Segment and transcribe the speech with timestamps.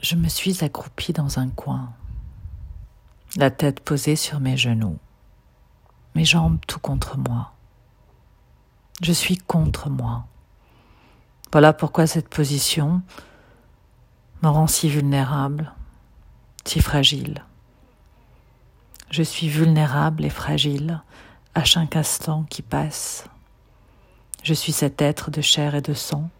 [0.00, 1.92] Je me suis accroupie dans un coin,
[3.34, 4.96] la tête posée sur mes genoux,
[6.14, 7.52] mes jambes tout contre moi.
[9.02, 10.24] Je suis contre moi.
[11.50, 13.02] Voilà pourquoi cette position
[14.42, 15.72] me rend si vulnérable,
[16.64, 17.44] si fragile.
[19.10, 21.02] Je suis vulnérable et fragile
[21.56, 23.24] à chaque instant qui passe.
[24.44, 26.30] Je suis cet être de chair et de sang,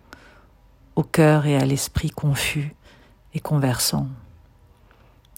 [0.94, 2.76] au cœur et à l'esprit confus
[3.34, 4.06] et conversant.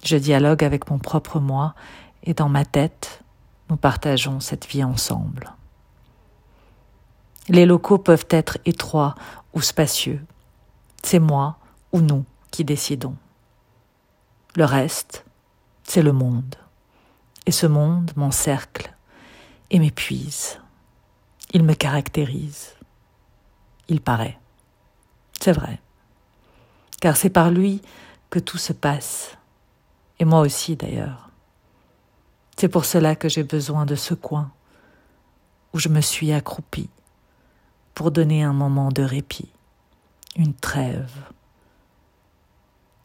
[0.05, 1.75] Je dialogue avec mon propre moi
[2.23, 3.23] et dans ma tête,
[3.69, 5.53] nous partageons cette vie ensemble.
[7.49, 9.15] Les locaux peuvent être étroits
[9.55, 10.25] ou spacieux.
[11.03, 11.57] C'est moi
[11.93, 13.17] ou nous qui décidons.
[14.57, 15.25] Le reste,
[15.85, 16.57] c'est le monde.
[17.47, 18.95] Et ce monde m'encercle
[19.71, 20.61] et m'épuise.
[21.53, 22.75] Il me caractérise.
[23.89, 24.39] Il paraît.
[25.41, 25.81] C'est vrai.
[27.01, 27.83] Car c'est par lui
[28.29, 29.37] que tout se passe.
[30.19, 31.31] Et moi aussi d'ailleurs.
[32.57, 34.53] C'est pour cela que j'ai besoin de ce coin
[35.73, 36.91] où je me suis accroupie
[37.95, 39.51] pour donner un moment de répit,
[40.37, 41.11] une trêve.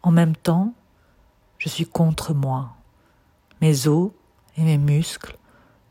[0.03, 0.73] En même temps,
[1.57, 2.75] je suis contre moi.
[3.61, 4.11] Mes os
[4.57, 5.37] et mes muscles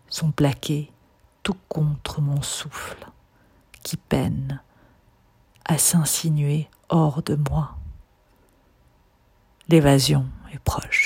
[0.09, 0.93] sont plaqués
[1.43, 3.07] tout contre mon souffle,
[3.83, 4.61] qui peine
[5.65, 7.77] à s'insinuer hors de moi.
[9.69, 11.04] L'évasion est proche.